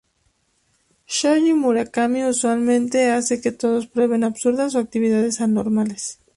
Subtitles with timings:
[1.05, 6.17] Shoji Murakami usualmente hace que todos prueben absurdas o actividades anormales.